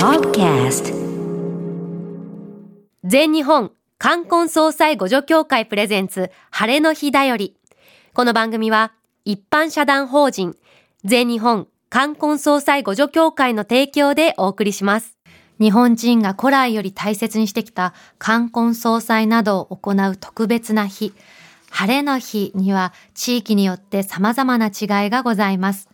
[0.00, 0.94] Podcast.
[3.04, 7.56] 全日本冠婚葬祭互助協会プレゼンツ晴れの日だより。
[8.14, 8.92] この番組は
[9.26, 10.56] 一般社団法人
[11.04, 15.18] 全日本冠婚葬祭互助協会の提供でお送りします。
[15.60, 21.12] 日本人が古来より大切にしてきた冠婚葬祭などを行う特別な日
[21.70, 25.90] 晴れの日には地域によって様々な違いがございます。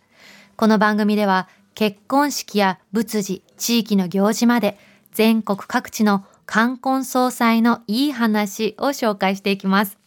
[0.55, 4.77] この番組では結婚式や仏事、地域の行事まで
[5.11, 9.97] 全国各地の冠婚葬祭のいい話を紹介していきます。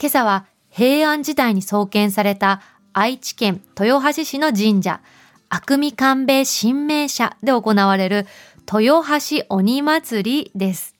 [0.00, 5.00] 今朝は平安時代に創建された愛知県豊橋市の神社、
[5.48, 8.26] 悪海官兵衛神明社で行われる
[8.72, 10.94] 豊橋鬼祭りです。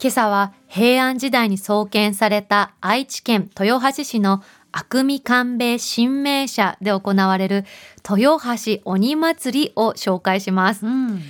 [0.00, 4.42] 今朝は平安時代に創建された愛知県豊橋市の
[4.76, 7.64] 悪海官兵衛神明社で行われる
[8.08, 10.84] 豊橋鬼祭りを紹介します。
[10.84, 11.22] うん。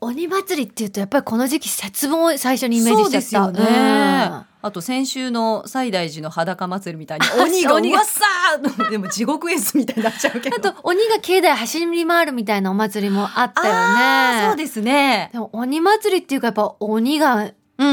[0.00, 3.62] 鬼祭りっていうとやっぱりこの時期節分を最初にイメージしちゃった。
[3.62, 8.20] よね、うん、あと先週の西大寺の裸祭りみたいに 鬼が鬼がさ
[8.90, 10.56] でも地獄絵図みたいになっちゃうけど。
[10.56, 14.48] あと鬼が境内走り回るみたいなお祭りもあったよね。
[14.48, 15.30] そうですね。
[15.32, 17.52] でも鬼祭りっていうかやっぱ鬼が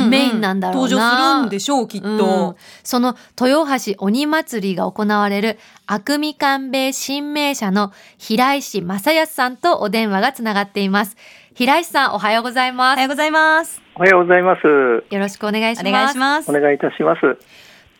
[0.09, 11.17] メインなんだろうな、登場するんでしょうきっと、うん、その豊橋鬼祭りが行われる悪海官兵衛新名社の平石正康さんとお電話がつながっています。
[11.53, 12.97] 平石さんおはようございます。
[12.97, 13.81] おはようございます。
[13.95, 14.61] おはようございます。
[14.65, 15.89] よろしくお願いします。
[15.89, 16.49] お願いします。
[16.49, 17.37] お願いいたします。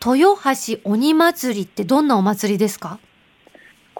[0.02, 2.98] 豊橋鬼祭りってどんなお祭りですか？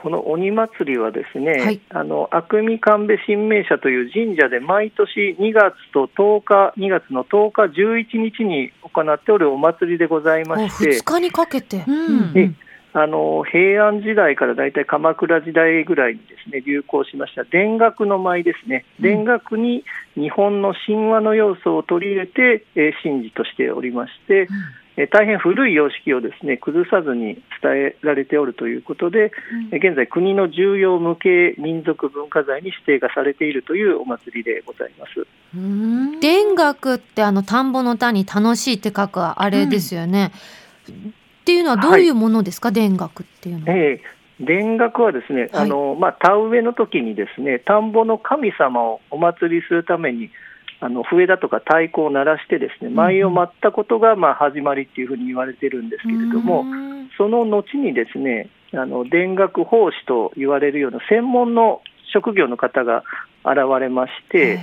[0.02, 12.56] この鬼祭りはですね、はい、あの悪海神戸神明社という神社で毎年2月と10日、2月の10日、11日に行っておるお祭りでございまして、2日にかけて、うん。
[12.92, 19.84] あの平安時代から大体鎌倉時代ぐらいにですね流行しました田楽の舞ですね、田楽に
[20.14, 24.48] 日本の神話の要素を取り入れて、えー、神事としておりまして、え
[25.12, 29.32] 大変古い様式をですね崩さずに伝えられておるということで、
[29.70, 35.26] うん、現在、国の重要無形民族文化財に指定がされているというお祭りでございます。
[36.20, 40.32] 田楽ってあの田んぼの田に楽しいって書くあれですよね。
[40.88, 43.72] うん、っていうのはどういうものですか、はい、田楽っていうのは。
[43.72, 50.30] えー田楽はですね、はい、あのまあ、田植えの時にですね田んぼの神様をお祭りするために
[50.80, 56.64] あの笛だとか太鼓を鳴らしてですね舞を舞ったことがまあ始まりっていうふうに言われてるんですけれども、
[57.18, 61.82] その後にですねあの田楽法師と言われるような専門の
[62.12, 63.04] 職業の方が
[63.44, 64.58] 現れまして、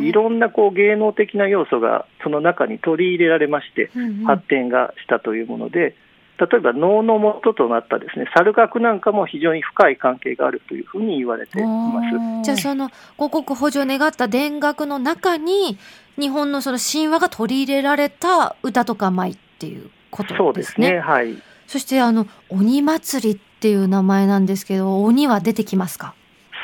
[0.00, 3.90] いろんなこう芸能的な要素がその中に取り入れられまして、
[4.26, 5.94] 発展がしたというもので、
[6.38, 12.00] 例えば能の元となったですね猿楽なんかも非常に深い関係があるというふうに言われていま
[12.42, 12.44] す。
[12.44, 15.78] じゃあその五穀補助を願った田楽の中に
[16.18, 20.38] 日本のその神話が取り入れられた歌とか舞っていうことですね。
[20.42, 21.34] そうですねはい。
[21.66, 26.14] そしてあの鬼祭りっていう名前なんですけど鬼は出てきますか？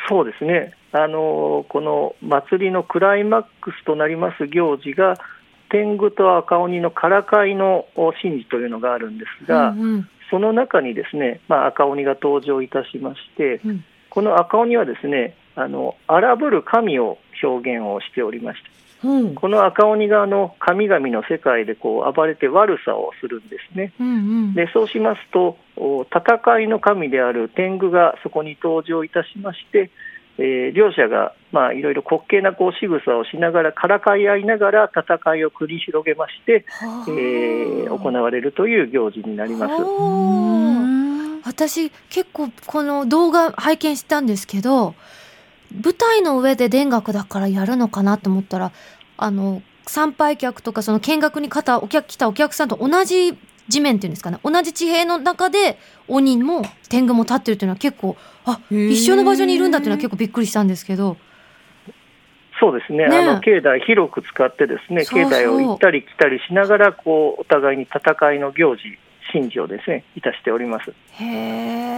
[0.08, 0.72] そうですね。
[0.92, 5.16] あのこの祭りのクライマックスとなります行事が
[5.74, 7.86] 天狗と赤鬼のからかいの
[8.22, 24.12] 神事というのがあるんですが、うんうん、その中にですね、まあ、赤鬼が登場いたしまして、うん、この赤鬼はですねあの荒ぶる神を表現をしておりまして、うん、この赤鬼があの神々の世界でこう暴れて悪さをするんですね、うんう
[24.50, 29.90] ん、でそうしますと戦いの神である天狗がそこに登場いたしまして
[30.38, 36.64] えー、両者が、まあ、いろいろ滑稽なこう仕草をしながらからかい合いながら戦いを繰り広げまして、
[37.08, 39.74] えー、行われるという行事になります。
[41.46, 44.94] 私結構この動画拝見したんですけど
[45.72, 48.72] 舞台の上で田楽だからやるのかなと思ったら
[49.16, 53.36] あの参拝客とかその見学に来たお客来たお客さんと同じ
[53.68, 54.38] 地面っていうんですかね。
[54.44, 55.78] 同じ地平の中で
[56.08, 61.16] 鬼も天狗も立ってるっていうのは結構あ一緒の場所にいるんだっていうのは結構びっくりしたんですけど。
[62.60, 68.82] そうですね、ね、あの境内広く使ってですね境内を行ったり来たりしながらこうお互いに戦いの行事
[69.32, 70.92] 神事をですねいたしております。
[71.20, 71.24] へ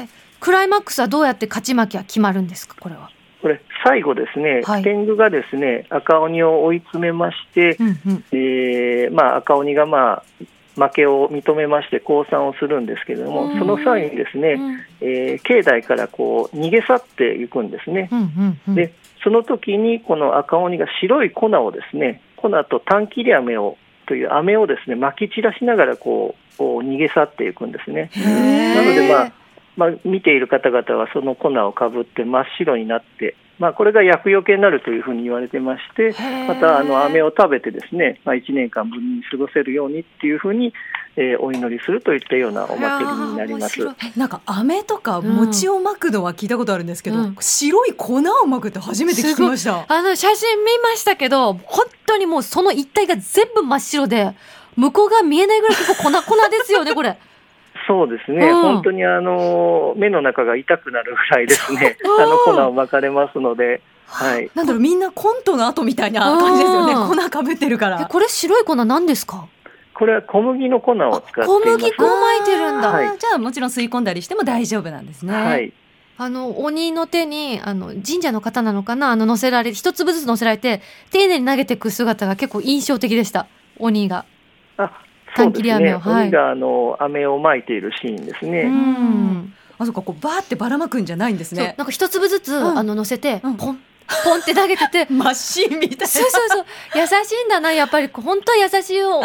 [0.02, 0.08] え
[0.40, 3.10] クライマックスはどうやって勝ち負けは決まるんですかこれは？
[3.42, 10.22] これ最後ですね、はい、天狗がですね赤鬼を追い詰めまして、うんうん、えー、まあ、赤鬼がまあ
[10.76, 18.92] 負けを認めまして降参をするんですけれども、その際にですね、うん、えー、境内からこう逃げ去っていくんですね、うんうんうん、で
[19.24, 28.10] その時にこの赤鬼が白い粉をですね粉と短切り飴をという飴をですね撒き散らしながらこう逃げ去っていくんですね。
[28.14, 29.32] なので、まあ
[29.76, 36.14] まあ、見ている方々はその粉をかぶって真っ白になってまあ、これが厄除けになるというふうに言われてまして、
[36.46, 40.74] またあの飴を食べてですね、まあ、1年間無事に過ごせるようにっていうふうに、
[41.16, 43.80] えー、お祈りするといったようなお祭りになります。
[44.16, 49.86] なんか飴とか餅を巻くのは聞いたことあるんですけど、うん、白い粉を巻くって初めて聞きました。
[49.88, 54.34] あの写真見ましたけど、本当にもうその一体が全部真っ白で、
[54.76, 57.16] 向こうが見えないぐらい結構粉々ですよね、これ。
[57.86, 63.80] そうですね、うん、本当にあの目の中が痛くなるぐらいですね、 あの粉をまかれますので。
[64.08, 66.94] はい、なんだろうみんなコントの後みたいな感じですよね。
[66.94, 68.06] 粉かぶってるから。
[68.06, 69.48] これ白い粉何ですか？
[69.94, 75.32] これは小麦の粉を使って小麦粉を巻いてるんだ、はい、じゃあもちろん吸い込んだりしても大丈夫なんですね。
[75.34, 75.72] はい。
[76.18, 79.10] あの鬼の手にあの神社の方なのかな？
[79.10, 83.48] あの乗せられ一粒ずつ乗せられて丁寧に投げていく姿が結構印象的でした。
[83.78, 84.24] 鬼が。
[84.76, 84.90] あ
[85.36, 88.62] 短切り飴を、はい、鬼があの飴をまいているシーンですね。
[88.62, 89.52] うん。
[89.78, 91.74] あそここうバーってばらまくんじゃないんですね。
[91.76, 93.78] なんか一粒ずつ、うん、あの乗せて、ポン
[94.24, 96.06] ポンって投げてて マシンみたいな。
[96.06, 96.64] そうそうそう。
[96.94, 97.72] 優しいんだな。
[97.72, 99.20] やっぱり本当は優しいお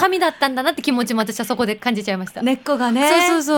[0.00, 2.42] 神だったんだなって気持ちも私はそこで感じちゃいました。
[2.42, 3.08] 根っこがね。
[3.08, 3.56] そうそうそう。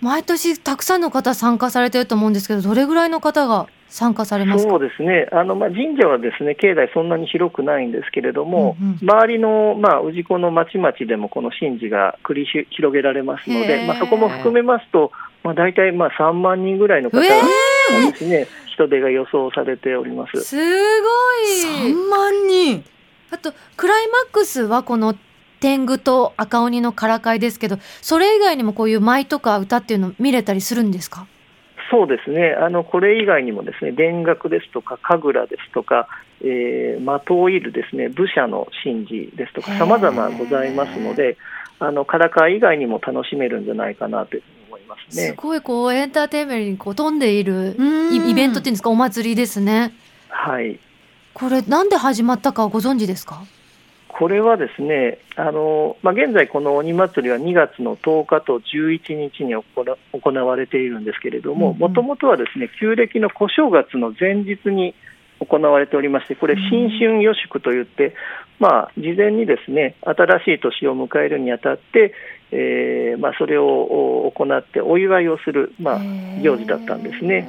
[0.00, 5.26] 毎年たくさんの方参加されてると思うんですけどどれぐらいの方が参加されますそうですね。
[5.32, 15.10] あの、まあ、神社はですね境内そんなに広くないんですけれども、うんうん、周りの、まあ、氏子の町々でもこの神事が繰り広げられますので、まあ、そこも含めますと、
[15.42, 17.24] まあ、大体まあ3万人ぐらいの方が
[18.12, 20.40] ですね、人手が予想されております。
[20.42, 21.92] すごい。
[21.92, 22.84] 3万人
[23.30, 25.14] あとクライマックスはこの
[25.60, 31.26] 天狗と赤鬼のからかいですけどそれ以外にもこういう舞とか歌っていうの見れたりするんですか？
[31.90, 32.56] そうですね。
[32.58, 36.08] あのこれ以外にもですね田楽ですとか神楽ですとか、
[36.40, 41.36] えー、的をいるですね武者の神事ですとかさまざまございますので
[41.78, 44.59] あのからかい以外にも楽しめるんじゃないかなというふうに思い
[44.90, 45.28] ますね。
[45.28, 47.76] すごいこうエンターテインメントにこう飛んでいる
[48.12, 49.94] イベントっていうんですかお祭りですね。
[50.28, 50.78] はい
[51.32, 53.42] これなんで始まったかご存知ですか？
[54.08, 64.94] これはですね、あのまあ、現在、この鬼祭りは2月の10日と11日に行われているんですけれども、もともとはですね旧暦の小正月の前日に
[65.40, 68.14] 行われておりまして、これ、新春予祝といって、
[68.60, 72.12] まあ、事前にですね新しい年を迎えるにあたって、
[72.52, 75.98] えーまあ、それを行ってお祝いをする、まあ、
[76.42, 77.48] 行事だったんですね。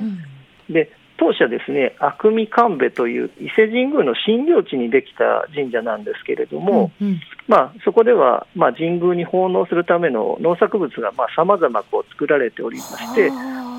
[0.70, 13.30] で当社ですね、阿久見神戸という伊勢神宮の神領地にできた神社なんですけれども、うんうん、まあ、そこでは、まあ、神宮に奉納するための農作物がさまざ、まこう作られておりまして、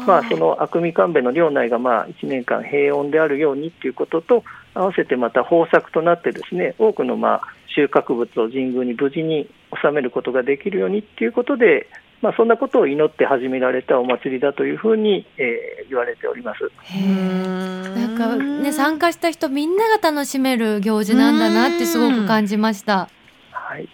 [0.06, 4.44] まあ、その阿久見神戸の領内がまあ1年間平穏であるようにということと、
[4.75, 7.43] 合わせてまた豊作となってですね多くのまあ
[7.75, 9.49] 収穫物を神宮に無事に
[9.82, 11.88] 収めることができるようにということで、
[12.20, 23.08] まあ、そんなことを祈って始められたお祭りだというふうに、えー、言われておりますなんか、ね、参加した人みんなが楽しめる行事なんだなってすごく感じました。
[23.50, 23.88] はい、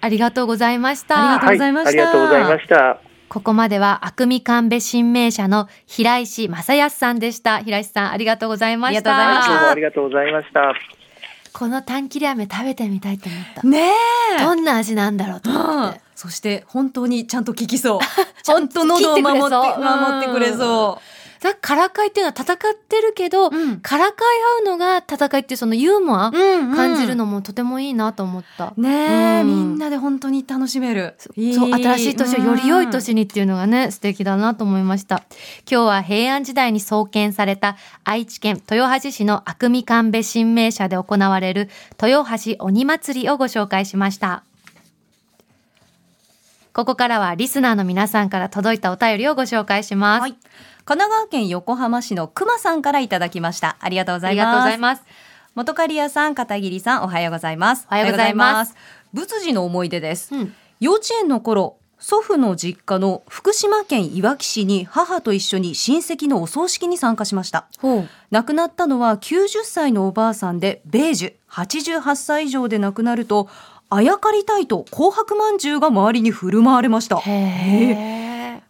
[0.00, 1.34] ありがとうございました。
[1.34, 1.90] ありがとうございました。
[1.90, 3.03] はい、ありがとうございました。
[3.28, 7.58] ここまでは、あくみ神戸新名社の平石正康さんでした。
[7.60, 9.70] 平石さん、ありがとうございました。
[9.70, 10.74] ありがとうございました。
[11.52, 13.62] この短切り飴食べてみたいと思った。
[13.62, 13.92] ね
[14.40, 16.00] どんな味なんだろうと思って。
[16.14, 17.98] そして本当にちゃんと効きそう。
[18.46, 21.13] 本当喉を守って 守ってくれそう。
[21.44, 28.72] だからかいっていうのは戦ってるけど、うん、からかい合うのが戦いっていうそのユーモア感じるのもとてもいいなと思った。
[28.78, 31.16] ねえ、うん、みんなで本当に楽しめる。
[31.18, 35.22] そう新しい年をより良い年にっていうのがね、素敵だなと思いました。
[35.70, 41.68] 今日は平安時代に創建された愛知県豊橋市の阿久見神戸神明社で行われる
[42.02, 44.44] 豊橋鬼祭りをご紹介しました。
[46.74, 50.22] ここからはリスナーの皆さんから届いたお便りをご紹介します。
[50.22, 50.36] はい
[50.86, 53.78] 神奈川県横浜市のくまさんからいただきました。
[53.80, 54.44] ありがとうございます。
[54.44, 55.02] ありがとうございます。
[55.54, 57.86] 元刈谷さん、片桐さん、おはようございます。
[57.90, 58.74] おはようございます。
[59.14, 60.34] 仏事の思い出です。
[60.34, 67.66] うん、幼稚園の頃、祖父の実家の福島県いわき市に母と一緒に親戚のお葬式に参加しました
[68.30, 73.48] 亡くなったのは90歳のおばあさんで米寿88歳以上で亡くなると
[73.94, 77.22] あやかりたいと紅白まんじゅうが周りに振る舞われました。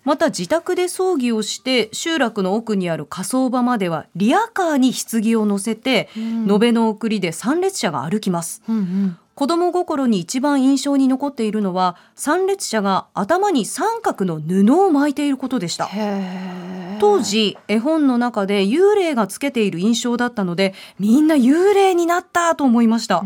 [0.05, 15.89] また自宅で葬儀をして集落の奥にある火葬場まではリアカーに棺を乗せて、うん、延べの送りで参列者が歩きます、うんうん、子供心に一番印象に残っているのは参列者が頭に三角の布を巻いていることでした。
[17.01, 23.25] 当時絵本の中で幽霊がつけている印象だったのでみんな幽霊になったと思いました。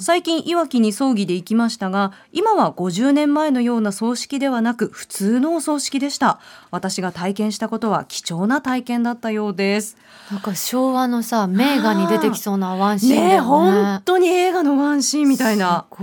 [0.00, 6.40] 最近いわきに葬儀で行きましたが今は50年前のような葬式ではなく普通のお葬式でした。
[6.70, 9.96] 私が体験したことは貴重な体験だったようです。
[10.30, 13.34] なんか昭和のさ名画に出てきそうなワンシーンだよね。
[13.34, 15.86] ね本当に映画のワンシーンみたいな。
[15.90, 15.94] す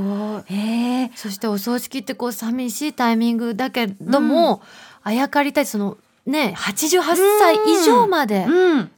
[0.50, 1.06] え。
[1.06, 4.60] ー、そしてお葬式ってこう寂しいタイミングだけども、うん、
[5.04, 7.02] あやかりたいそのね88
[7.40, 8.92] 歳以上まで、うん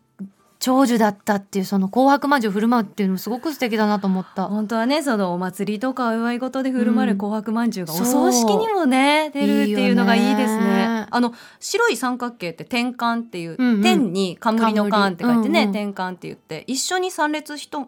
[0.59, 4.47] 長寿だったっていうその紅白まんじゅう振る舞うっていうのもすごく素敵だなと思った。
[4.47, 11.07] 本当はねそのお祭りとかお祝い事で振る舞う紅白まんじゅうがお葬式にもね出るっていうのがいいですね。
[11.09, 17.87] あの白い三角形って天冠っていう、うんうん、天に冠の冠って書いてね、うんうん、天冠って言って一緒に参列人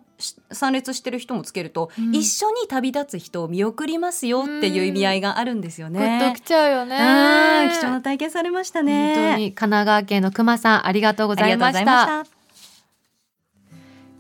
[0.51, 5.99] 参列してる人もつけると、うん、一緒に旅立つ人を見送りますよっていう意味合いがあるんですよね。
[5.99, 7.69] グッときちゃうよね。
[7.73, 9.15] 貴重な体験されましたね。
[9.15, 9.51] 本当に。
[9.51, 12.40] 神奈川県の熊さんありがとうございました。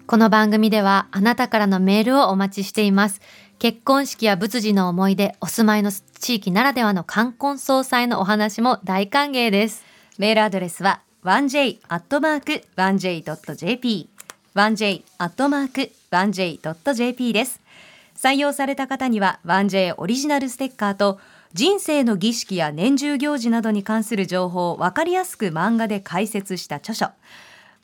[0.07, 3.21] この番組ではあなたからのメールをお待ちしています。
[3.59, 9.85] 結婚式や仏事の思い出、お住まいの地域ならではの冠婚葬祭のお話も大歓迎です。
[10.17, 14.09] メールアドレスは 1j.1j.jp
[14.55, 17.61] 1j.1j.jp です。
[18.17, 21.19] 採用された方には 1j オリジナルステッカーと
[21.53, 27.07] 人生の儀式や年中行事などに関する情報をわかりやすく漫画で解説した著書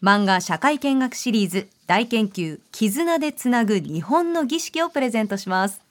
[0.01, 5.81] 漫画社会見学シリーズ大研究絆でつなぐ日本の儀式をプレゼントします。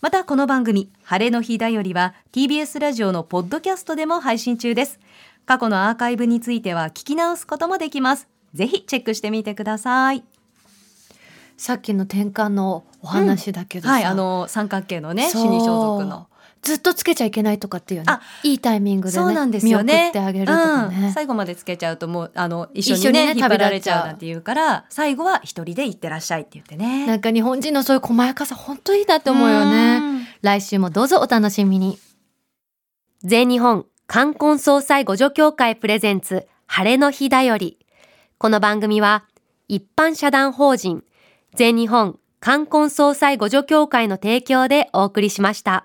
[0.00, 4.98] またこの番組晴れの日だよりは TBS ラジオのポッドキャストでも配信中です。
[5.46, 8.26] 過去のアーカイブについては聞き直すこともできます。
[8.52, 10.24] ぜひチェックしてみてください。
[11.56, 16.26] さっきの転換のお話だけど、うん、はいあの三角形のね死に装束の
[16.66, 18.06] ずっとつけちゃいけないとかっていうね
[18.42, 20.08] いいタイミングで、ね、そうなんですよね。
[20.08, 27.06] ってあげるとかね、うん、最後までつけちゃうともうあの一緒にねにね引っ張られちゃうなんて言うから最後は一人で行ってらっしゃいって言ってね。
[27.06, 30.26] なんか日本人のそういう細やかさ本当いいなって思うよね。
[30.42, 32.00] 来週もどうぞお楽しみに。
[33.22, 37.78] 全日本冠婚葬祭互助協会プレゼンツ晴れの日だより。
[38.38, 39.24] この番組は
[39.68, 41.04] 一般社団法人
[41.54, 45.84] 全日本冠婚葬祭互助協会の提供でお送りしました。